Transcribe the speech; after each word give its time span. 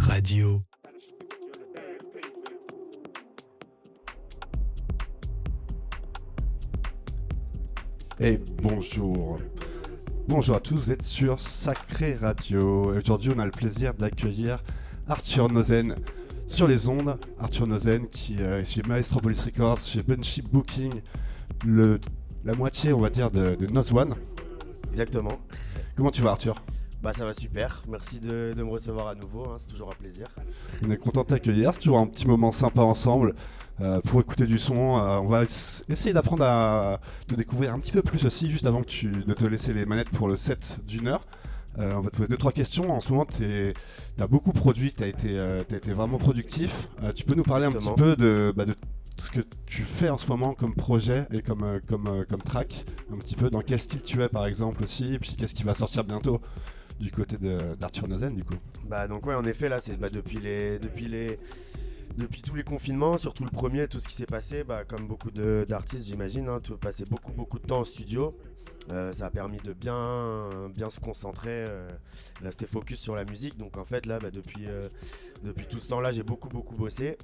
Radio. 0.00 0.62
Et 8.18 8.40
bonjour. 8.60 9.38
Bonjour 10.26 10.56
à 10.56 10.60
tous, 10.60 10.74
vous 10.74 10.90
êtes 10.90 11.04
sur 11.04 11.38
Sacré 11.38 12.14
Radio. 12.14 12.96
Aujourd'hui, 12.96 13.30
on 13.34 13.38
a 13.38 13.44
le 13.44 13.52
plaisir 13.52 13.94
d'accueillir 13.94 14.58
Arthur 15.08 15.48
Nozen 15.48 15.94
sur 16.48 16.66
les 16.66 16.88
ondes. 16.88 17.16
Arthur 17.38 17.68
Nozen 17.68 18.08
qui 18.08 18.38
euh, 18.40 18.62
est 18.62 18.64
chez 18.64 18.82
Maestro 18.88 19.20
Police 19.20 19.44
Records, 19.44 19.78
chez 19.78 20.02
Bunchy 20.02 20.42
Booking, 20.42 21.00
le, 21.64 22.00
la 22.44 22.54
moitié, 22.54 22.92
on 22.92 23.00
va 23.00 23.10
dire, 23.10 23.30
de, 23.30 23.54
de 23.54 23.66
Nose 23.72 23.92
One. 23.92 24.16
Exactement. 24.90 25.38
Comment 25.94 26.10
tu 26.10 26.22
vas, 26.22 26.32
Arthur? 26.32 26.60
Bah 27.02 27.14
ça 27.14 27.24
va 27.24 27.32
super. 27.32 27.82
Merci 27.88 28.20
de, 28.20 28.52
de 28.54 28.62
me 28.62 28.68
recevoir 28.70 29.08
à 29.08 29.14
nouveau. 29.14 29.44
hein, 29.48 29.54
C'est 29.56 29.68
toujours 29.68 29.88
un 29.88 29.96
plaisir. 29.98 30.28
On 30.86 30.90
est 30.90 30.98
content 30.98 31.22
de 31.22 31.28
t'accueillir. 31.28 31.72
C'est 31.72 31.80
toujours 31.80 31.98
un 31.98 32.06
petit 32.06 32.26
moment 32.26 32.50
sympa 32.50 32.82
ensemble 32.82 33.34
euh, 33.80 34.00
pour 34.02 34.20
écouter 34.20 34.46
du 34.46 34.58
son. 34.58 34.98
Euh, 34.98 35.18
on 35.18 35.26
va 35.26 35.44
ess- 35.44 35.82
essayer 35.88 36.12
d'apprendre 36.12 36.44
à 36.44 37.00
te 37.26 37.34
découvrir 37.34 37.72
un 37.72 37.78
petit 37.78 37.92
peu 37.92 38.02
plus 38.02 38.26
aussi, 38.26 38.50
juste 38.50 38.66
avant 38.66 38.82
que 38.82 38.88
tu, 38.88 39.10
de 39.10 39.32
te 39.32 39.44
laisser 39.46 39.72
les 39.72 39.86
manettes 39.86 40.10
pour 40.10 40.28
le 40.28 40.36
set 40.36 40.78
d'une 40.86 41.08
heure. 41.08 41.22
Euh, 41.78 41.90
on 41.96 42.00
va 42.00 42.10
te 42.10 42.16
poser 42.16 42.28
deux 42.28 42.36
trois 42.36 42.52
questions. 42.52 42.92
En 42.92 43.00
ce 43.00 43.10
moment, 43.12 43.24
tu 43.24 43.72
as 44.22 44.26
beaucoup 44.26 44.52
produit, 44.52 44.92
tu 44.92 45.02
as, 45.02 45.06
été, 45.06 45.40
t'as 45.68 45.76
été 45.78 45.94
vraiment 45.94 46.18
productif. 46.18 46.88
Tu 47.16 47.24
peux 47.24 47.34
nous 47.34 47.44
parler 47.44 47.64
un 47.64 47.72
petit 47.72 47.88
peu 47.96 48.14
de, 48.14 48.52
bah, 48.54 48.66
de 48.66 48.74
ce 49.16 49.30
que 49.30 49.40
tu 49.64 49.82
fais 49.84 50.10
en 50.10 50.18
ce 50.18 50.26
moment 50.26 50.52
comme 50.52 50.74
projet 50.74 51.26
et 51.32 51.40
comme, 51.40 51.80
comme, 51.88 52.26
comme 52.28 52.42
track? 52.42 52.84
Un 53.10 53.16
petit 53.16 53.36
peu 53.36 53.48
dans 53.48 53.62
quel 53.62 53.80
style 53.80 54.02
tu 54.02 54.22
es 54.22 54.28
par 54.28 54.44
exemple 54.44 54.84
aussi, 54.84 55.14
et 55.14 55.18
puis 55.18 55.34
qu'est-ce 55.38 55.54
qui 55.54 55.62
va 55.62 55.74
sortir 55.74 56.04
bientôt? 56.04 56.42
Du 57.00 57.10
côté 57.10 57.36
d'Arthur 57.78 58.06
Nozen 58.06 58.36
du 58.36 58.44
coup 58.44 58.54
Bah 58.86 59.08
donc 59.08 59.26
ouais 59.26 59.34
en 59.34 59.44
effet 59.44 59.68
là 59.68 59.80
c'est 59.80 59.96
bah, 59.96 60.10
depuis 60.10 60.38
tous 62.42 62.54
les 62.54 62.64
confinements, 62.64 63.18
surtout 63.18 63.44
le 63.44 63.50
premier, 63.50 63.88
tout 63.88 64.00
ce 64.00 64.08
qui 64.08 64.14
s'est 64.14 64.26
passé, 64.26 64.64
bah, 64.64 64.84
comme 64.84 65.06
beaucoup 65.06 65.30
d'artistes 65.30 66.06
j'imagine, 66.06 66.48
hein, 66.48 66.60
tout 66.62 66.76
passer 66.76 67.04
beaucoup 67.04 67.32
beaucoup 67.32 67.58
de 67.58 67.66
temps 67.66 67.80
en 67.80 67.84
studio. 67.84 68.36
Euh, 68.90 69.12
ça 69.12 69.26
a 69.26 69.30
permis 69.30 69.58
de 69.58 69.72
bien 69.72 70.48
bien 70.74 70.90
se 70.90 71.00
concentrer, 71.00 71.64
euh, 71.68 71.88
rester 72.42 72.66
focus 72.66 72.98
sur 72.98 73.14
la 73.14 73.24
musique. 73.24 73.56
Donc 73.56 73.76
en 73.76 73.84
fait 73.84 74.06
là 74.06 74.18
bah, 74.18 74.30
depuis 74.30 74.66
euh, 74.66 74.88
depuis 75.42 75.66
tout 75.66 75.78
ce 75.78 75.88
temps-là 75.88 76.12
j'ai 76.12 76.22
beaucoup 76.22 76.48
beaucoup 76.48 76.76
bossé. 76.76 77.16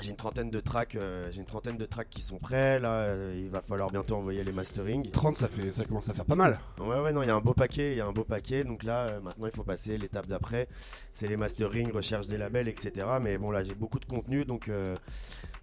J'ai 0.00 0.10
une 0.10 0.16
trentaine 0.16 0.50
de 0.50 0.60
tracks, 0.60 0.94
euh, 0.96 1.28
j'ai 1.32 1.40
une 1.40 1.46
trentaine 1.46 1.76
de 1.76 1.86
tracks 1.86 2.10
qui 2.10 2.20
sont 2.20 2.38
prêts. 2.38 2.78
Là, 2.78 2.90
euh, 2.90 3.34
il 3.36 3.50
va 3.50 3.62
falloir 3.62 3.90
bientôt 3.90 4.16
envoyer 4.16 4.44
les 4.44 4.52
mastering. 4.52 5.10
30, 5.10 5.38
ça, 5.38 5.48
fait, 5.48 5.72
ça 5.72 5.84
commence 5.84 6.08
à 6.08 6.14
faire 6.14 6.24
pas 6.24 6.34
mal. 6.34 6.58
Ouais 6.78 7.00
ouais 7.00 7.12
non 7.12 7.22
il 7.22 7.28
y 7.28 7.30
a 7.30 7.34
un 7.34 7.40
beau 7.40 7.54
paquet, 7.54 7.92
il 7.92 7.98
y 7.98 8.00
a 8.00 8.06
un 8.06 8.12
beau 8.12 8.24
paquet 8.24 8.64
donc 8.64 8.82
là 8.82 9.06
euh, 9.06 9.20
maintenant 9.20 9.46
il 9.46 9.52
faut 9.52 9.64
passer 9.64 9.96
l'étape 9.96 10.26
d'après, 10.26 10.68
c'est 11.12 11.28
les 11.28 11.36
mastering, 11.36 11.90
recherche 11.92 12.26
des 12.26 12.36
labels 12.36 12.68
etc. 12.68 13.06
Mais 13.20 13.38
bon 13.38 13.50
là 13.50 13.64
j'ai 13.64 13.74
beaucoup 13.74 13.98
de 13.98 14.04
contenu 14.04 14.44
donc 14.44 14.68
euh, 14.68 14.96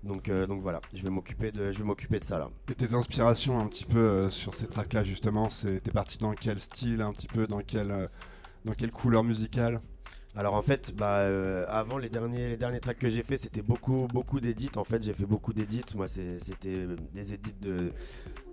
donc 0.04 0.30
euh, 0.30 0.48
donc 0.48 0.62
voilà, 0.62 0.82
je 0.94 1.02
vais 1.04 1.10
m'occuper 1.10 1.52
de 1.52 1.72
je 1.72 1.78
vais 1.78 1.84
m'occuper 1.86 2.20
de 2.20 2.26
ça 2.26 2.38
là. 2.38 2.50
Et 2.70 2.76
tes 2.76 2.94
inspirations 2.94 3.60
un 3.60 3.68
petit 3.68 3.86
peu 3.86 4.00
euh, 4.00 4.30
sur 4.30 4.54
ces 4.54 4.68
tracks-là, 4.68 5.04
justement, 5.04 5.50
c'est 5.50 5.82
t'es 5.82 5.92
parti 5.92 6.18
dans 6.18 6.34
quel 6.34 6.60
style, 6.60 7.02
un 7.02 7.12
petit 7.12 7.28
peu, 7.28 7.48
dans 7.48 7.62
quelle, 7.62 7.92
euh, 7.92 8.08
dans 8.66 8.74
quelle 8.74 8.92
couleur 8.92 9.24
musicale? 9.24 9.82
Alors 10.36 10.56
en 10.56 10.64
fait 10.64 10.96
bah 10.96 11.20
euh, 11.20 11.64
avant 11.68 12.00
les 12.00 12.10
derniers 12.10 12.58
les 12.58 12.80
tracks 12.80 12.98
que 12.98 13.10
j'ai 13.10 13.22
fait 13.22 13.38
c'était 13.38 13.62
beaucoup 13.62 14.08
beaucoup 14.08 14.40
d'édits. 14.40 14.72
En 14.78 14.84
fait 14.84 15.04
j'ai 15.04 15.14
fait 15.14 15.28
beaucoup 15.28 15.54
d'édits. 15.54 15.84
Moi 15.96 16.08
c'était 16.08 16.88
des 17.14 17.34
édits 17.34 17.54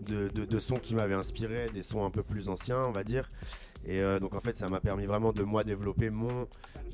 de 0.02 0.58
sons 0.58 0.76
qui 0.76 0.94
m'avaient 0.94 1.14
inspiré 1.14 1.70
des 1.72 1.82
sons 1.82 2.04
un 2.04 2.10
peu 2.10 2.22
plus 2.22 2.50
anciens 2.50 2.82
on 2.86 2.92
va 2.92 3.02
dire. 3.02 3.28
Et 3.86 4.02
euh, 4.02 4.20
donc 4.20 4.34
en 4.34 4.40
fait 4.40 4.58
ça 4.58 4.68
m'a 4.68 4.80
permis 4.80 5.06
vraiment 5.06 5.32
de 5.32 5.42
moi 5.42 5.64
développer 5.64 6.10
mon 6.10 6.46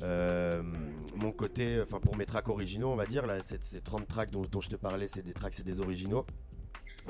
euh, 0.03 0.63
côté 1.35 1.81
enfin 1.81 1.99
pour 1.99 2.15
mes 2.15 2.25
tracks 2.25 2.47
originaux 2.47 2.89
on 2.89 2.95
va 2.95 3.05
dire. 3.05 3.25
Là 3.27 3.41
ces, 3.41 3.57
ces 3.59 3.81
30 3.81 4.07
tracks 4.07 4.31
dont, 4.31 4.43
dont 4.43 4.61
je 4.61 4.69
te 4.69 4.77
parlais 4.77 5.09
c'est 5.09 5.21
des 5.21 5.33
tracks 5.33 5.53
c'est 5.53 5.65
des 5.65 5.81
originaux 5.81 6.25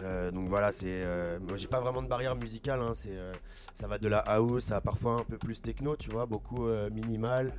Euh, 0.03 0.31
donc 0.31 0.47
voilà, 0.47 0.71
c'est 0.71 0.85
euh, 0.87 1.39
moi 1.39 1.57
j'ai 1.57 1.67
pas 1.67 1.79
vraiment 1.79 2.01
de 2.01 2.07
barrière 2.07 2.35
musicale, 2.35 2.81
hein, 2.81 2.91
c'est 2.93 3.17
euh, 3.17 3.31
ça 3.73 3.87
va 3.87 3.97
de 3.97 4.07
la 4.07 4.19
house 4.19 4.71
à 4.71 4.81
parfois 4.81 5.13
un 5.13 5.23
peu 5.23 5.37
plus 5.37 5.61
techno, 5.61 5.95
tu 5.95 6.09
vois, 6.09 6.25
beaucoup 6.25 6.67
euh, 6.67 6.89
minimal, 6.89 7.51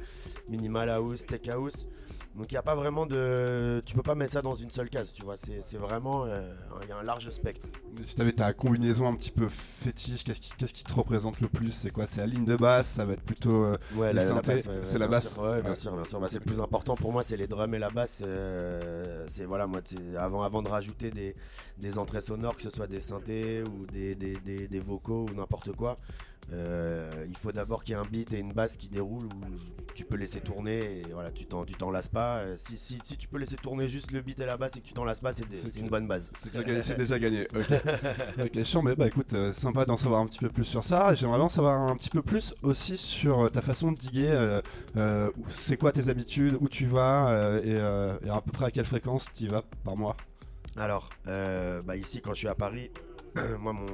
minimal 0.48 0.88
house, 0.90 1.26
tech 1.26 1.48
house. 1.48 1.88
Donc 2.38 2.52
il 2.52 2.54
y 2.54 2.58
a 2.58 2.62
pas 2.62 2.76
vraiment 2.76 3.04
de, 3.04 3.82
tu 3.84 3.96
peux 3.96 4.02
pas 4.02 4.14
mettre 4.14 4.32
ça 4.32 4.42
dans 4.42 4.54
une 4.54 4.70
seule 4.70 4.88
case, 4.88 5.12
tu 5.12 5.22
vois, 5.24 5.36
c'est 5.36 5.76
vraiment, 5.76 6.24
euh, 6.24 6.54
il 6.84 6.88
y 6.88 6.92
a 6.92 6.96
un 6.96 7.02
large 7.02 7.28
spectre. 7.30 7.66
Si 8.04 8.14
t'avais 8.14 8.30
ta 8.32 8.52
combinaison 8.52 9.08
un 9.08 9.16
petit 9.16 9.32
peu 9.32 9.48
fétiche, 9.48 10.22
qu'est-ce 10.22 10.40
qui, 10.40 10.52
qu'est-ce 10.56 10.72
qui 10.72 10.84
te 10.84 10.92
représente 10.94 11.40
le 11.40 11.48
plus? 11.48 11.72
C'est 11.72 11.90
quoi? 11.90 12.06
C'est 12.06 12.20
la 12.20 12.28
ligne 12.28 12.44
de 12.44 12.54
basse? 12.56 12.88
Ça 12.90 13.04
va 13.04 13.14
être 13.14 13.22
plutôt. 13.24 13.64
euh, 13.64 13.76
Ouais, 13.96 14.12
la, 14.12 14.22
la 14.22 14.28
synthé, 14.28 14.54
basse, 14.54 14.66
ouais, 14.66 14.72
ouais, 14.72 14.80
c'est 14.84 14.98
la 14.98 15.08
basse? 15.08 15.32
sûr, 15.34 15.42
ouais, 15.42 15.62
bien 15.62 15.74
sûr, 15.74 15.92
bien 15.92 16.04
sûr. 16.04 16.20
Bah, 16.20 16.28
c'est 16.28 16.38
le 16.38 16.44
plus 16.44 16.60
important 16.60 16.94
pour 16.94 17.12
moi, 17.12 17.24
c'est 17.24 17.36
les 17.36 17.48
drums 17.48 17.74
et 17.74 17.78
la 17.80 17.90
basse. 17.90 18.22
euh, 18.24 19.24
c'est 19.26 19.44
voilà, 19.44 19.66
moi, 19.66 19.80
avant, 20.16 20.42
avant 20.42 20.62
de 20.62 20.68
rajouter 20.68 21.10
des, 21.10 21.34
des 21.78 21.98
entrées 21.98 22.20
sonores, 22.20 22.54
que 22.56 22.62
ce 22.62 22.70
soit 22.70 22.86
des 22.86 23.00
synthés 23.00 23.62
ou 23.64 23.84
des, 23.86 24.14
des, 24.14 24.36
des- 24.36 24.68
des 24.68 24.80
vocaux 24.80 25.26
ou 25.28 25.34
n'importe 25.34 25.72
quoi, 25.72 25.96
euh, 26.52 27.10
il 27.28 27.36
faut 27.36 27.52
d'abord 27.52 27.84
qu'il 27.84 27.94
y 27.94 27.98
ait 27.98 28.00
un 28.00 28.08
beat 28.08 28.32
et 28.32 28.38
une 28.38 28.52
basse 28.52 28.76
qui 28.76 28.88
déroulent 28.88 29.26
où 29.26 29.40
tu 29.94 30.04
peux 30.04 30.16
laisser 30.16 30.40
tourner 30.40 31.00
et 31.00 31.02
voilà, 31.12 31.30
tu 31.30 31.44
t'en, 31.44 31.64
tu 31.64 31.74
t'en 31.74 31.90
lasses 31.90 32.08
pas. 32.08 32.38
Euh, 32.38 32.54
Si, 32.56 32.78
si, 32.78 32.98
si 33.02 33.16
tu 33.16 33.28
peux 33.28 33.38
laisser 33.38 33.56
tourner 33.56 33.86
juste 33.88 34.12
le 34.12 34.20
beat 34.22 34.40
et 34.40 34.46
la 34.46 34.56
basse 34.56 34.76
et 34.76 34.80
que 34.80 34.86
tu 34.86 34.94
t'en 34.94 35.04
lasses 35.04 35.20
pas, 35.20 35.32
c'est, 35.32 35.46
des- 35.48 35.56
C'est 35.56 35.68
c'est 35.70 35.78
que- 35.80 35.84
une 35.84 35.90
bonne 35.90 36.06
base. 36.08 36.30
C'est 36.38 36.50
déjà 36.52 36.64
gagné. 36.64 36.82
c'est 36.82 36.96
déjà 36.96 37.18
gagné. 37.20 37.48
Ok. 37.54 38.64
chiant, 38.64 38.82
mais 38.82 38.94
bah 38.96 39.06
écoute, 39.08 39.32
euh, 39.34 39.52
sympa 39.52 39.84
d'en 39.84 39.96
savoir 39.96 40.20
un 40.20 40.26
petit 40.26 40.38
peu 40.38 40.48
plus 40.48 40.64
sur 40.64 40.84
ça. 40.84 41.14
J'aimerais 41.14 41.38
bien 41.38 41.48
savoir 41.48 41.80
un 41.80 41.96
petit 41.96 42.10
peu 42.10 42.22
plus 42.22 42.54
aussi 42.62 42.96
sur 42.96 43.50
ta 43.50 43.60
façon 43.60 43.92
de 43.92 43.98
diguer. 43.98 44.30
euh, 44.96 45.30
c'est 45.48 45.76
quoi 45.76 45.92
tes 45.92 46.08
habitudes 46.08 46.56
Où 46.60 46.68
tu 46.68 46.86
vas 46.86 47.60
et, 47.64 47.72
et 47.72 48.30
à 48.30 48.40
peu 48.44 48.52
près 48.52 48.66
à 48.66 48.70
quelle 48.70 48.84
fréquence 48.86 49.26
tu 49.34 49.44
y 49.44 49.48
vas 49.48 49.62
par 49.84 49.96
mois? 49.96 50.16
Alors, 50.76 51.08
bah 51.26 51.96
ici, 51.96 52.20
quand 52.22 52.32
je 52.34 52.38
suis 52.38 52.48
à 52.48 52.54
Paris, 52.54 52.90
moi, 53.60 53.72
mon, 53.72 53.86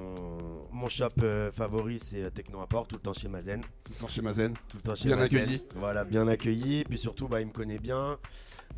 mon 0.72 0.88
shop 0.88 1.08
euh, 1.22 1.50
favori, 1.52 1.98
c'est 1.98 2.22
euh, 2.22 2.30
Techno 2.30 2.60
Import, 2.60 2.86
tout 2.86 2.96
le 2.96 3.02
temps 3.02 3.12
chez 3.12 3.28
Mazen. 3.28 3.60
Tout 3.84 3.92
le 3.92 3.98
temps 4.00 4.08
chez 4.08 4.22
Mazen. 4.22 4.54
Tout 4.68 4.76
le 4.78 4.82
temps 4.82 4.94
chez 4.94 5.06
Bien 5.08 5.16
Mazen. 5.16 5.40
accueilli. 5.42 5.62
Voilà, 5.76 6.04
bien 6.04 6.26
accueilli. 6.28 6.84
Puis 6.84 6.98
surtout, 6.98 7.28
bah, 7.28 7.40
il 7.40 7.46
me 7.48 7.52
connaît 7.52 7.78
bien. 7.78 8.18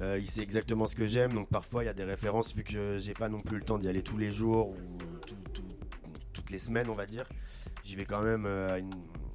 Euh, 0.00 0.18
il 0.18 0.28
sait 0.28 0.42
exactement 0.42 0.86
ce 0.86 0.94
que 0.96 1.06
j'aime. 1.06 1.32
Donc 1.32 1.48
parfois, 1.48 1.82
il 1.82 1.86
y 1.86 1.90
a 1.90 1.94
des 1.94 2.04
références, 2.04 2.54
vu 2.54 2.64
que 2.64 2.98
j'ai 2.98 3.14
pas 3.14 3.28
non 3.28 3.40
plus 3.40 3.56
le 3.58 3.64
temps 3.64 3.78
d'y 3.78 3.88
aller 3.88 4.02
tous 4.02 4.18
les 4.18 4.30
jours 4.30 4.70
ou 4.70 4.76
tout- 5.26 5.34
tout- 5.52 5.62
toutes 6.32 6.50
les 6.50 6.58
semaines, 6.58 6.88
on 6.90 6.94
va 6.94 7.06
dire. 7.06 7.24
J'y 7.82 7.96
vais 7.96 8.04
quand 8.04 8.22
même 8.22 8.44
euh, 8.46 8.68
à 8.74 8.78
une, 8.78 8.90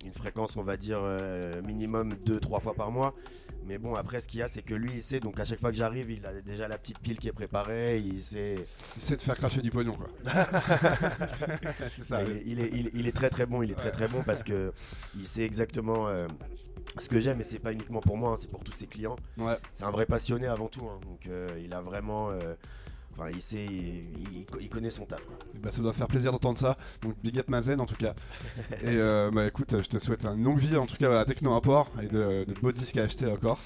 une 0.06 0.14
fréquence, 0.14 0.58
on 0.58 0.64
va 0.64 0.78
dire, 0.78 1.00
euh, 1.02 1.62
minimum 1.62 2.14
2-3 2.26 2.60
fois 2.62 2.74
par 2.74 2.92
mois. 2.92 3.14
Mais 3.66 3.78
bon, 3.78 3.94
après, 3.94 4.20
ce 4.20 4.28
qu'il 4.28 4.40
y 4.40 4.44
a, 4.44 4.48
c'est 4.48 4.64
que 4.64 4.74
lui, 4.74 4.90
il 4.96 5.04
sait. 5.04 5.20
Donc 5.20 5.40
à 5.40 5.46
chaque 5.46 5.60
fois 5.60 5.70
que 5.72 5.78
j'arrive, 5.78 6.10
il 6.10 6.26
a 6.26 6.34
déjà 6.42 6.68
la 6.68 6.78
petite 6.78 7.00
pile 7.00 7.18
qui 7.20 7.28
est 7.28 7.32
préparée. 7.34 8.00
Il 8.00 8.22
sait. 8.24 8.56
C'est 8.98 9.18
de 9.18 9.22
faire 9.22 9.38
cracher 9.38 9.62
du 9.62 9.70
pognon, 9.70 9.94
quoi. 9.96 10.08
c'est 11.90 12.04
ça. 12.04 12.24
il, 12.24 12.30
est, 12.32 12.44
il, 12.46 12.60
est, 12.60 12.70
il 12.74 12.88
est- 12.88 12.92
il 12.94 13.08
est 13.08 13.12
très 13.16 13.30
très 13.30 13.46
bon, 13.46 13.62
il 13.62 13.72
est 13.72 13.76
très 13.76 13.92
très 13.92 14.08
bon 14.08 14.24
parce 14.24 14.44
que 14.44 14.74
il 15.16 15.28
sait 15.28 15.44
exactement 15.44 16.08
euh, 16.08 16.28
ce 16.98 17.08
que 17.08 17.20
j'aime 17.20 17.40
et 17.40 17.44
c'est 17.44 17.60
pas 17.60 17.72
uniquement 17.72 18.00
pour 18.02 18.18
moi, 18.18 18.32
hein, 18.32 18.36
c'est 18.38 18.50
pour 18.50 18.64
tous 18.64 18.74
ses 18.74 18.88
clients. 18.88 19.16
Ouais. 19.38 19.58
C'est 19.74 19.84
un 19.86 19.92
vrai 19.92 20.06
passionné 20.06 20.48
avant 20.48 20.68
tout, 20.68 20.88
hein, 20.88 21.00
donc 21.06 21.28
euh, 21.28 21.48
il 21.64 21.74
a 21.74 21.82
vraiment, 21.82 22.32
enfin 23.14 23.30
il 23.34 23.42
sait, 23.42 23.66
il, 24.60 24.70
connaît 24.70 24.90
son 24.90 25.06
taf. 25.06 25.26
Quoi. 25.26 25.36
Eh 25.56 25.60
ben, 25.60 25.72
ça 25.72 25.82
doit 25.82 25.94
faire 25.94 26.08
plaisir 26.08 26.32
d'entendre 26.32 26.58
ça. 26.58 26.78
Donc 27.02 27.16
big 27.24 27.40
up 27.40 27.50
Mazen 27.50 27.80
en 27.82 27.86
tout 27.86 27.96
cas. 27.96 28.14
et 28.84 28.88
euh, 28.88 29.32
bah 29.32 29.48
écoute, 29.48 29.76
je 29.82 29.88
te 29.88 30.00
souhaite 30.00 30.26
une 30.26 30.44
longue 30.44 30.60
vie 30.60 30.78
en 30.78 30.86
tout 30.86 30.98
cas 30.98 31.20
à 31.20 31.26
Techno 31.26 31.54
Import 31.54 31.90
et 32.02 32.08
de, 32.08 32.46
de 32.46 32.54
beaux 32.62 32.72
disques 32.72 32.98
à 32.98 33.04
acheter 33.04 33.28
encore. 33.28 33.60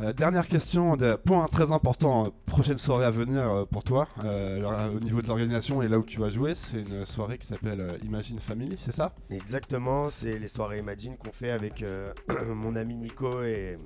Euh, 0.00 0.12
dernière 0.12 0.46
question, 0.46 0.96
de- 0.96 1.16
point 1.16 1.46
très 1.48 1.72
important, 1.72 2.26
euh, 2.26 2.28
prochaine 2.46 2.78
soirée 2.78 3.04
à 3.04 3.10
venir 3.10 3.42
euh, 3.50 3.64
pour 3.64 3.82
toi, 3.82 4.06
alors, 4.18 4.94
au 4.94 5.00
niveau 5.00 5.20
de 5.20 5.26
l'organisation 5.26 5.82
et 5.82 5.88
là 5.88 5.98
où 5.98 6.04
tu 6.04 6.20
vas 6.20 6.30
jouer, 6.30 6.54
c'est 6.54 6.82
une 6.82 7.04
soirée 7.04 7.36
qui 7.36 7.48
s'appelle 7.48 7.98
Imagine 8.04 8.38
Family, 8.38 8.76
c'est 8.78 8.94
ça? 8.94 9.14
Exactement, 9.30 10.08
c'est 10.08 10.38
les 10.38 10.46
soirées 10.46 10.78
Imagine 10.78 11.16
qu'on 11.16 11.32
fait 11.32 11.50
avec 11.50 11.84
mon 12.46 12.76
ami 12.76 12.96
Nico 12.96 13.42
et, 13.42 13.76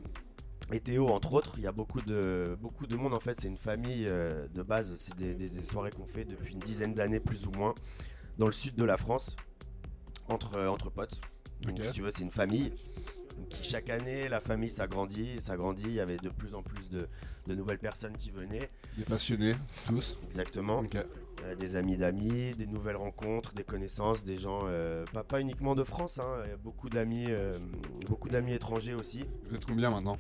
et 0.73 0.81
Théo 0.81 1.09
entre 1.09 1.33
autres. 1.35 1.55
Il 1.57 1.63
y 1.63 1.67
a 1.67 1.73
beaucoup 1.73 2.01
de, 2.01 2.57
beaucoup 2.61 2.87
de 2.87 2.97
monde 2.97 3.15
en 3.15 3.21
fait, 3.21 3.41
c'est 3.41 3.49
une 3.49 3.57
famille 3.57 4.07
euh, 4.09 4.47
de 4.55 4.63
base, 4.63 4.95
c'est 4.97 5.17
des, 5.17 5.35
des- 5.35 5.49
des 5.51 5.65
soirées 5.65 5.91
qu'on 5.91 6.07
fait 6.07 6.25
depuis 6.25 6.53
une 6.55 6.61
dizaine 6.61 6.95
d'années 6.95 7.21
plus 7.21 7.47
ou 7.47 7.51
moins 7.53 7.75
dans 8.39 8.47
le 8.47 8.53
sud 8.53 8.75
de 8.75 8.85
la 8.85 8.97
France, 8.97 9.37
entre, 10.29 10.57
euh, 10.57 10.69
entre 10.69 10.91
potes. 10.91 11.21
Donc 11.63 11.79
si 11.85 11.93
tu 11.93 12.03
veux, 12.03 12.11
c'est 12.11 12.23
une 12.23 12.31
famille. 12.31 12.73
Qui 13.49 13.65
chaque 13.65 13.89
année, 13.91 14.29
la 14.29 14.41
famille 14.41 14.71
s'agrandit, 14.71 15.41
s'agrandit, 15.41 15.85
il 15.87 15.95
y 15.95 16.01
avait 16.01 16.17
de 16.19 16.29
plus 16.29 16.55
en 16.55 16.63
plus 16.63 16.89
de, 16.91 17.09
de 17.47 17.55
nouvelles 17.55 17.79
personnes 17.79 18.17
qui 18.17 18.31
venaient, 18.31 18.71
Des 18.97 19.05
passionnés, 19.05 19.55
tous. 19.87 20.19
exactement. 20.27 20.83
Euh, 21.45 21.55
des 21.57 21.77
amis 21.77 21.97
d'amis, 21.97 22.53
des 22.57 22.67
nouvelles 22.67 22.97
rencontres, 22.97 23.55
des 23.55 23.65
connaissances, 23.65 24.23
des 24.25 24.37
gens, 24.37 24.61
euh, 24.67 25.05
pas, 25.13 25.25
pas 25.25 25.41
uniquement 25.41 25.75
de 25.75 25.83
France, 25.83 26.19
hein, 26.19 26.45
beaucoup 26.63 26.89
d'amis, 26.89 27.25
euh, 27.29 27.59
beaucoup 28.07 28.29
d'amis 28.29 28.53
étrangers 28.53 28.95
aussi. 28.95 29.25
Vous 29.49 29.57
êtes 29.57 29.65
combien 29.65 29.91
maintenant? 29.91 30.19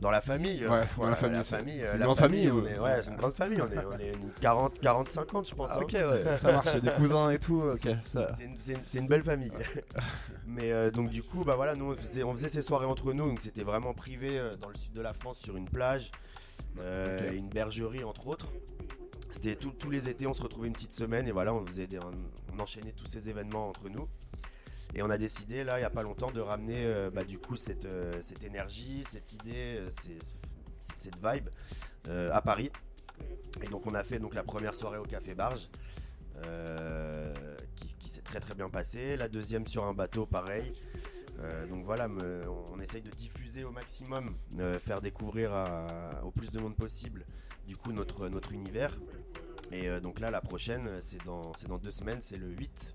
Dans 0.00 0.10
la 0.10 0.20
famille, 0.20 0.64
euh, 0.64 0.70
Ouais, 0.70 0.80
pff, 0.80 0.98
dans 0.98 1.08
la 1.08 1.16
famille, 1.16 1.38
la 1.38 1.44
c'est- 1.44 1.56
famille, 1.58 1.78
c'est 1.78 1.86
euh, 1.88 1.94
une 1.96 2.02
grande 2.02 2.18
famille, 2.18 2.46
est- 2.46 2.50
Ouais, 2.50 3.02
c'est 3.02 3.10
une 3.10 3.16
grande 3.16 3.34
famille. 3.34 3.60
On 3.62 3.70
est, 3.70 3.84
on 3.86 3.98
est 3.98 4.12
une 4.12 4.30
40, 4.40 4.80
40, 4.80 5.08
50, 5.08 5.48
je 5.48 5.54
pense. 5.54 5.70
Ah, 5.72 5.78
hein. 5.78 5.82
ok, 5.82 5.92
ouais, 5.94 6.38
ça 6.38 6.52
marche, 6.52 6.76
des 6.76 6.90
cousins 6.90 7.30
et 7.30 7.38
tout, 7.38 7.62
ok. 7.62 7.88
Ça... 8.04 8.30
C'est 8.56 8.98
une, 8.98 9.06
belle 9.06 9.22
famille. 9.22 9.52
Mais 10.46 10.72
euh, 10.72 10.90
donc 10.90 11.10
du 11.10 11.22
coup, 11.22 11.44
bah 11.44 11.54
voilà, 11.56 11.76
nous 11.76 11.92
on 11.92 11.96
faisait, 11.96 12.22
on 12.24 12.32
faisait 12.32 12.48
ces 12.48 12.62
soirées 12.62 12.86
entre 12.86 13.12
nous, 13.12 13.26
donc 13.28 13.40
c'était 13.40 13.62
vraiment 13.64 13.94
privé 13.94 14.38
euh, 14.38 14.56
dans 14.56 14.68
le 14.68 14.74
sud 14.74 14.92
de 14.92 15.00
la 15.00 15.12
France 15.12 15.38
sur 15.38 15.56
une 15.56 15.68
plage, 15.68 16.10
euh, 16.80 17.30
et 17.30 17.36
une 17.36 17.48
bergerie 17.48 18.02
entre 18.04 18.26
autres. 18.26 18.48
C'était 19.30 19.56
tous 19.56 19.90
les 19.90 20.08
étés, 20.08 20.26
on 20.26 20.34
se 20.34 20.42
retrouvait 20.42 20.68
une 20.68 20.74
petite 20.74 20.92
semaine 20.92 21.26
et 21.28 21.32
voilà, 21.32 21.54
on 21.54 21.64
faisait 21.66 21.86
des, 21.86 21.98
on, 21.98 22.12
on 22.56 22.60
enchaînait 22.60 22.92
tous 22.92 23.06
ces 23.06 23.28
événements 23.28 23.68
entre 23.68 23.88
nous. 23.88 24.06
Et 24.94 25.02
on 25.02 25.10
a 25.10 25.18
décidé 25.18 25.64
là, 25.64 25.78
il 25.78 25.82
y 25.82 25.84
a 25.84 25.90
pas 25.90 26.02
longtemps, 26.02 26.30
de 26.30 26.40
ramener 26.40 26.84
euh, 26.84 27.10
bah, 27.10 27.24
du 27.24 27.38
coup 27.38 27.56
cette, 27.56 27.84
euh, 27.84 28.12
cette 28.22 28.44
énergie, 28.44 29.04
cette 29.08 29.32
idée, 29.32 29.78
euh, 29.80 29.88
cette 30.80 31.16
vibe 31.16 31.48
à 32.08 32.40
Paris. 32.42 32.70
Et 33.62 33.66
donc 33.68 33.86
on 33.86 33.94
a 33.94 34.04
fait 34.04 34.18
donc 34.18 34.34
la 34.34 34.44
première 34.44 34.74
soirée 34.74 34.98
au 34.98 35.04
Café 35.04 35.34
Barge. 35.34 35.68
qui, 37.98 38.08
s'est 38.08 38.22
très 38.22 38.38
très 38.38 38.54
bien 38.54 38.68
passée. 38.68 39.16
La 39.16 39.28
deuxième 39.28 39.66
sur 39.66 39.84
un 39.84 39.94
bateau, 39.94 40.26
pareil. 40.26 40.72
Donc 41.68 41.84
voilà, 41.84 42.08
on 42.72 42.80
essaye 42.80 43.02
de 43.02 43.10
diffuser 43.10 43.64
au 43.64 43.70
maximum, 43.70 44.36
faire 44.80 45.00
découvrir 45.00 45.52
au 46.22 46.30
plus 46.30 46.50
de 46.52 46.60
monde 46.60 46.76
possible, 46.76 47.24
du 47.66 47.76
coup 47.76 47.92
notre, 47.92 48.28
notre 48.28 48.52
univers. 48.52 48.96
Et 49.72 49.88
donc 50.00 50.20
là, 50.20 50.30
la 50.30 50.40
prochaine, 50.40 51.00
c'est 51.00 51.24
dans, 51.24 51.54
c'est 51.54 51.68
dans 51.68 51.78
deux 51.78 51.90
semaines, 51.90 52.20
c'est 52.20 52.36
le 52.36 52.48
8 52.48 52.94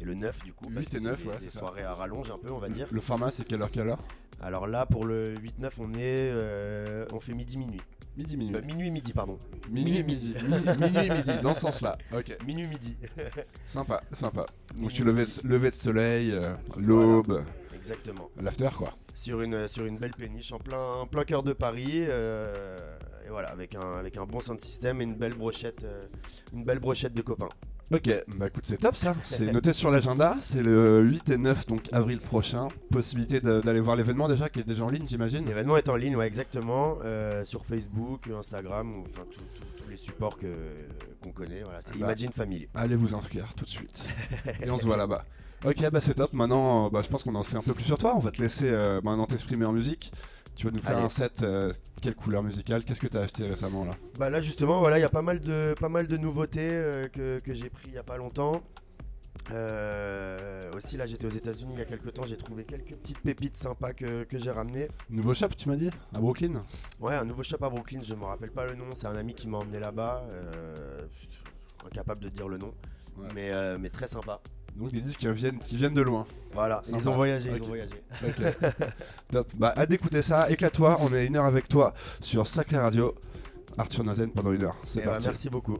et 0.00 0.04
le 0.04 0.14
9 0.14 0.44
du 0.44 0.52
coup. 0.52 0.68
Le 0.68 0.74
parce 0.76 0.86
8 0.86 0.90
que 0.92 0.96
et 0.96 1.00
c'est 1.00 1.06
9, 1.08 1.22
des, 1.22 1.28
ouais, 1.28 1.38
des 1.38 1.44
c'est 1.46 1.50
ça. 1.50 1.58
soirées 1.60 1.82
à 1.84 1.94
rallonge 1.94 2.30
un 2.30 2.38
peu, 2.38 2.52
on 2.52 2.58
va 2.58 2.68
dire. 2.68 2.86
Le 2.90 3.00
format, 3.00 3.30
c'est 3.30 3.44
quelle 3.44 3.62
heure, 3.62 3.70
quelle 3.70 3.88
heure? 3.88 4.02
Alors 4.40 4.66
là, 4.68 4.86
pour 4.86 5.04
le 5.04 5.34
8-9, 5.36 5.70
on 5.78 5.92
est, 5.94 5.98
euh, 6.00 7.04
on 7.12 7.18
fait 7.20 7.34
midi 7.34 7.56
minuit. 7.56 7.80
Midi, 8.16 8.36
minuit. 8.36 8.56
Euh, 8.56 8.62
minuit 8.62 8.90
midi, 8.90 9.12
pardon. 9.12 9.38
Minuit, 9.70 10.02
midi. 10.04 10.34
Mi- 10.42 10.50
Minuit, 10.50 11.10
midi, 11.10 11.32
dans 11.42 11.54
ce 11.54 11.60
sens-là. 11.62 11.98
Ok, 12.16 12.36
Minuit 12.46 12.66
midi. 12.68 12.96
sympa, 13.66 14.02
sympa. 14.12 14.46
Donc 14.70 14.78
Minuit, 14.78 14.94
tu 14.94 15.04
levais, 15.04 15.24
lever 15.44 15.70
de 15.70 15.74
soleil, 15.74 16.30
euh, 16.32 16.54
l'aube, 16.76 17.42
Exactement. 17.74 18.28
l'after 18.40 18.70
quoi. 18.76 18.94
sur 19.14 19.40
une, 19.42 19.66
sur 19.68 19.86
une 19.86 19.98
belle 19.98 20.14
péniche 20.14 20.52
en 20.52 20.58
plein, 20.58 21.06
plein 21.10 21.24
cœur 21.24 21.42
de 21.42 21.52
Paris. 21.52 21.98
et 22.00 23.28
voilà, 23.30 23.48
avec 23.50 23.74
un, 23.74 23.96
avec 23.98 24.16
un 24.16 24.24
bon 24.24 24.40
sound 24.40 24.60
system 24.60 25.00
et 25.00 25.04
une 25.04 25.14
belle 25.16 25.34
brochette, 25.34 25.84
une 26.52 26.64
belle 26.64 26.78
brochette 26.80 27.14
de 27.14 27.22
copains. 27.22 27.48
Ok, 27.90 28.10
bah 28.36 28.48
écoute, 28.48 28.64
c'est 28.66 28.76
top 28.76 28.96
ça. 28.96 29.14
C'est 29.22 29.50
noté 29.50 29.72
sur 29.72 29.90
l'agenda. 29.90 30.36
C'est 30.42 30.62
le 30.62 31.00
8 31.00 31.30
et 31.30 31.38
9, 31.38 31.66
donc 31.66 31.88
avril 31.90 32.20
prochain. 32.20 32.68
Possibilité 32.90 33.40
d'aller 33.40 33.80
voir 33.80 33.96
l'événement 33.96 34.28
déjà, 34.28 34.50
qui 34.50 34.60
est 34.60 34.64
déjà 34.64 34.84
en 34.84 34.90
ligne, 34.90 35.06
j'imagine. 35.08 35.46
L'événement 35.46 35.76
est 35.78 35.88
en 35.88 35.96
ligne, 35.96 36.14
ouais, 36.14 36.26
exactement, 36.26 36.98
euh, 37.04 37.46
sur 37.46 37.64
Facebook, 37.64 38.28
Instagram, 38.28 38.94
ou, 38.94 39.04
enfin 39.08 39.22
tous 39.30 39.88
les 39.88 39.96
supports 39.96 40.36
que, 40.36 40.48
qu'on 41.22 41.30
connaît. 41.30 41.62
Voilà, 41.62 41.80
c'est 41.80 41.92
Bah. 41.92 42.06
Imagine 42.08 42.32
Family. 42.32 42.68
Allez 42.74 42.96
vous 42.96 43.14
inscrire 43.14 43.54
tout 43.56 43.64
de 43.64 43.70
suite. 43.70 44.06
et 44.62 44.70
on 44.70 44.78
se 44.78 44.84
voit 44.84 44.98
là-bas. 44.98 45.24
Ok, 45.64 45.90
bah 45.90 46.00
c'est 46.00 46.14
top. 46.14 46.34
Maintenant, 46.34 46.88
bah, 46.88 47.00
je 47.02 47.08
pense 47.08 47.24
qu'on 47.24 47.34
en 47.34 47.42
sait 47.42 47.56
un 47.56 47.62
peu 47.62 47.74
plus 47.74 47.84
sur 47.84 47.98
toi. 47.98 48.14
On 48.14 48.20
va 48.20 48.30
te 48.30 48.40
laisser 48.40 48.68
euh, 48.70 49.00
maintenant 49.02 49.26
t'exprimer 49.26 49.64
en 49.64 49.72
musique. 49.72 50.12
Tu 50.58 50.66
vas 50.66 50.72
nous 50.72 50.80
faire 50.80 50.96
Allez. 50.96 51.04
un 51.06 51.08
set. 51.08 51.44
euh, 51.44 51.72
quelle 52.02 52.16
couleur 52.16 52.42
musicale 52.42 52.84
Qu'est-ce 52.84 53.00
que 53.00 53.06
t'as 53.06 53.20
acheté 53.20 53.46
récemment 53.48 53.84
là? 53.84 53.92
Bah 54.18 54.28
là 54.28 54.40
justement, 54.40 54.80
voilà, 54.80 54.98
il 54.98 55.02
y 55.02 55.04
a 55.04 55.08
pas 55.08 55.22
mal 55.22 55.38
de, 55.38 55.72
pas 55.78 55.88
mal 55.88 56.08
de 56.08 56.16
nouveautés 56.16 56.68
euh, 56.68 57.06
que, 57.06 57.38
que 57.38 57.54
j'ai 57.54 57.70
pris 57.70 57.84
il 57.86 57.94
y 57.94 57.98
a 57.98 58.02
pas 58.02 58.16
longtemps. 58.16 58.60
Euh, 59.52 60.72
aussi 60.74 60.96
là 60.96 61.06
j'étais 61.06 61.26
aux 61.26 61.30
États-Unis 61.30 61.74
il 61.74 61.78
y 61.78 61.82
a 61.82 61.84
quelques 61.84 62.12
temps, 62.12 62.24
j'ai 62.26 62.36
trouvé 62.36 62.64
quelques 62.64 62.96
petites 62.96 63.20
pépites 63.20 63.56
sympas 63.56 63.92
que, 63.92 64.24
que 64.24 64.36
j'ai 64.36 64.50
ramenées. 64.50 64.88
Nouveau 65.10 65.32
shop, 65.32 65.50
tu 65.56 65.68
m'as 65.68 65.76
dit? 65.76 65.90
À 66.12 66.18
Brooklyn? 66.18 66.60
Ouais, 66.98 67.14
un 67.14 67.24
nouveau 67.24 67.44
shop 67.44 67.58
à 67.64 67.70
Brooklyn, 67.70 68.00
je 68.02 68.14
me 68.16 68.24
rappelle 68.24 68.50
pas 68.50 68.66
le 68.66 68.74
nom, 68.74 68.86
c'est 68.94 69.06
un 69.06 69.14
ami 69.16 69.34
qui 69.34 69.46
m'a 69.46 69.58
emmené 69.58 69.78
là-bas, 69.78 70.24
incapable 71.86 72.20
de 72.20 72.28
dire 72.30 72.48
le 72.48 72.58
nom, 72.58 72.74
Ouais. 73.16 73.28
mais, 73.34 73.78
mais 73.78 73.90
très 73.90 74.08
sympa. 74.08 74.40
Donc 74.78 74.92
des 74.92 75.00
disques 75.00 75.18
qui 75.20 75.32
viennent, 75.32 75.58
qui 75.58 75.76
viennent 75.76 75.94
de 75.94 76.02
loin. 76.02 76.24
Voilà, 76.52 76.80
Sympa. 76.84 76.98
ils 76.98 77.08
ont 77.08 77.14
voyagé, 77.16 77.50
ils 77.54 77.62
ont 77.62 77.66
voyagé. 77.66 77.94
Top. 79.30 79.48
Bah, 79.56 79.74
hâte 79.76 79.90
d'écouter 79.90 80.22
ça. 80.22 80.48
Éclate-toi. 80.50 80.98
On 81.00 81.12
est 81.12 81.26
une 81.26 81.36
heure 81.36 81.44
avec 81.46 81.68
toi 81.68 81.94
sur 82.20 82.46
Sacré 82.46 82.76
Radio. 82.78 83.14
Arthur 83.76 84.04
Nazen 84.04 84.30
pendant 84.30 84.52
une 84.52 84.62
heure. 84.64 84.76
C'est 84.86 85.00
Eh 85.00 85.04
ben, 85.04 85.10
parti. 85.12 85.26
merci 85.26 85.50
beaucoup. 85.50 85.78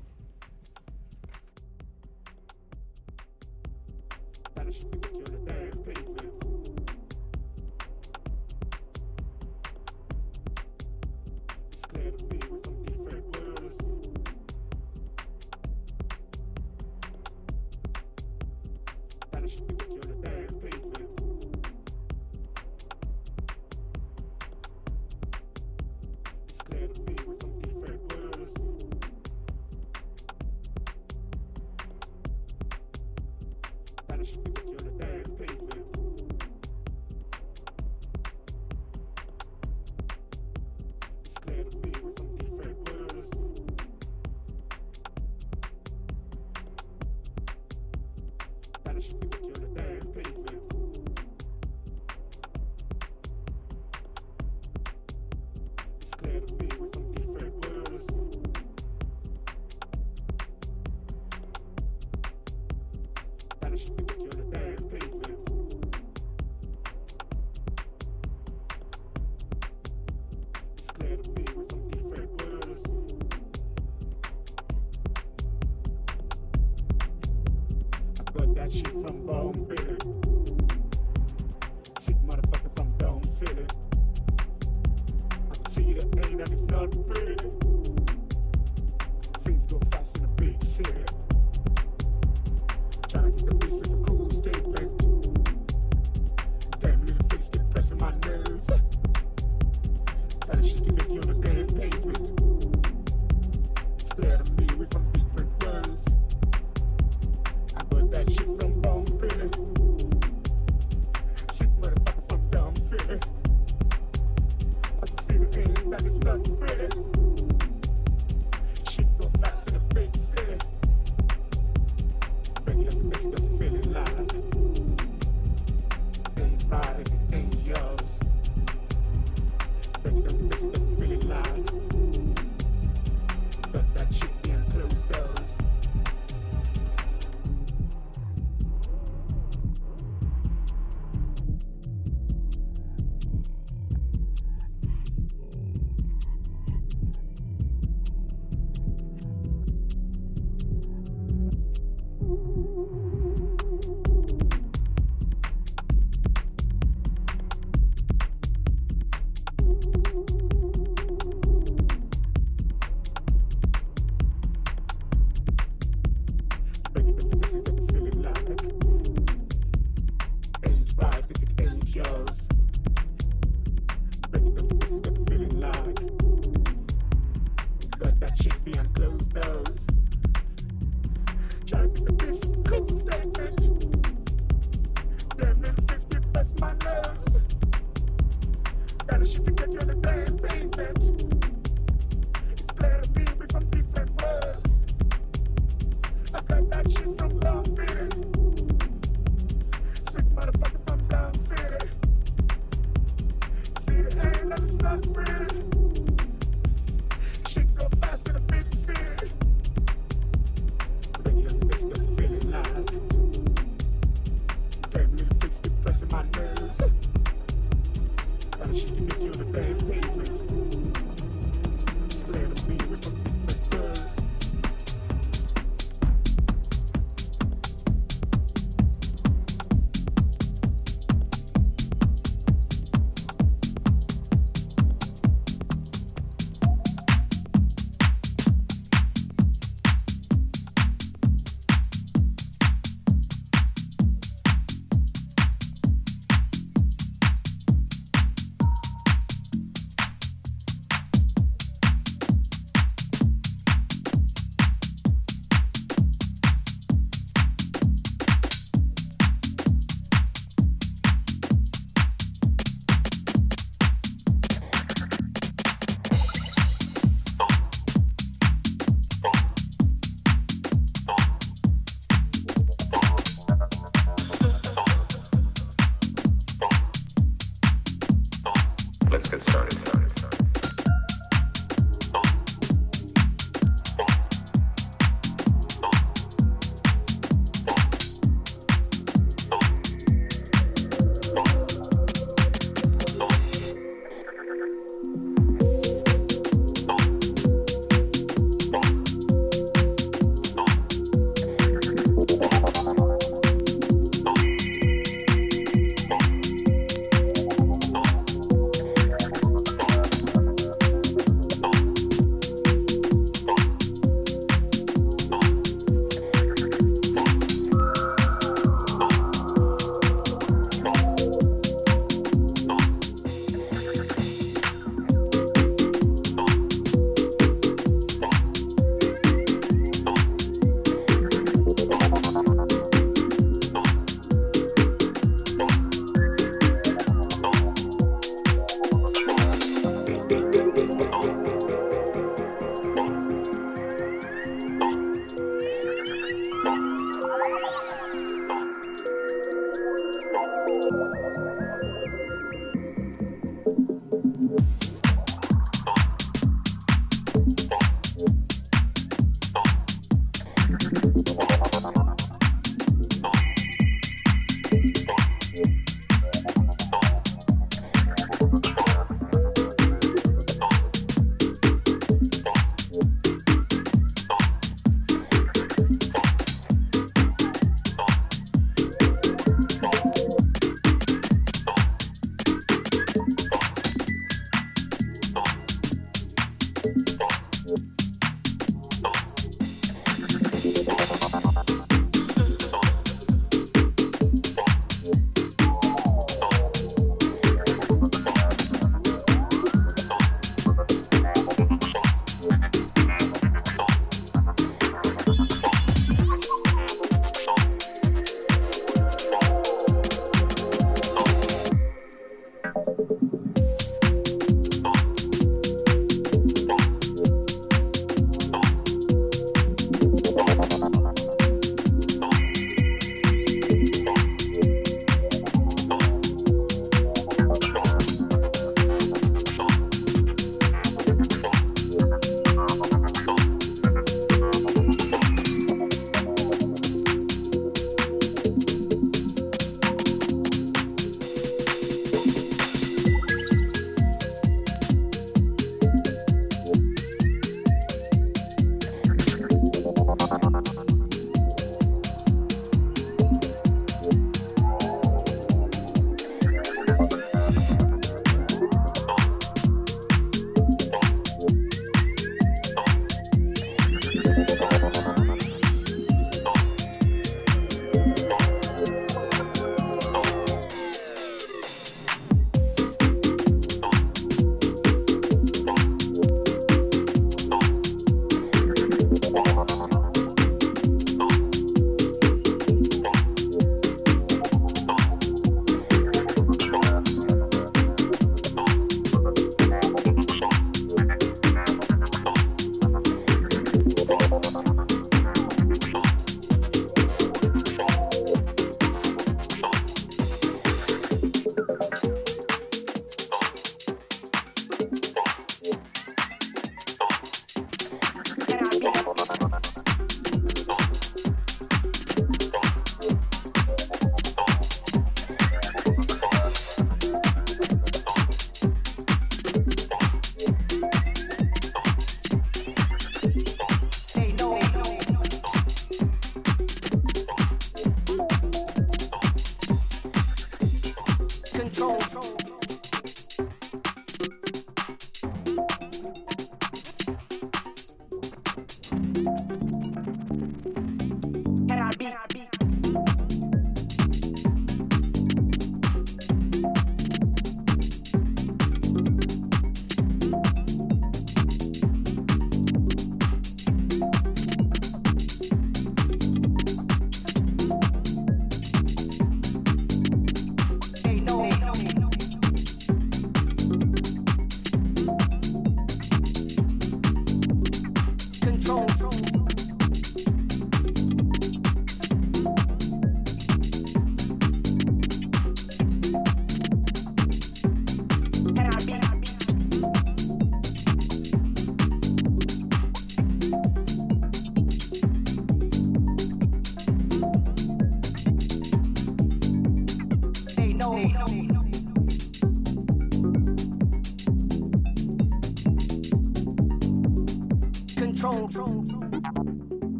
way 41.59 41.65
to 41.65 41.77
be. 41.79 42.08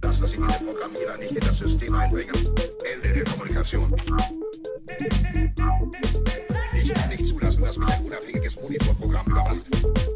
Das, 0.00 0.22
was 0.22 0.32
in 0.32 0.46
diesem 0.46 0.66
Programm 0.66 0.92
hier 0.96 1.12
an 1.12 1.18
nicht 1.18 1.32
in 1.32 1.40
das 1.40 1.58
System 1.58 1.92
einbringen. 1.92 2.32
Ende 2.84 3.12
der 3.14 3.24
Kommunikation. 3.24 3.92
Ich 6.72 6.94
kann 6.94 7.08
nicht 7.08 7.26
zulassen, 7.26 7.64
dass 7.64 7.76
mein 7.78 8.04
unabhängiges 8.04 8.54
Monitorprogramm 8.54 9.26
überwacht. 9.26 9.58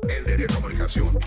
Ende 0.07 0.36
der 0.36 0.47
Kommunikation. 0.47 1.18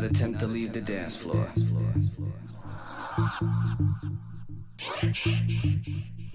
not 0.00 0.10
attempt 0.10 0.38
to 0.38 0.46
leave 0.46 0.72
the 0.72 0.80
dance 0.80 1.16
floor. 1.16 1.52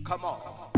Come 0.03 0.26
on. 0.26 0.74